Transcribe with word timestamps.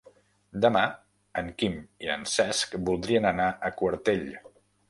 Demà 0.63 0.81
en 1.41 1.51
Quim 1.59 1.77
i 2.07 2.11
en 2.15 2.25
Cesc 2.33 2.75
voldrien 2.91 3.31
anar 3.33 3.49
a 3.71 3.75
Quartell. 3.83 4.29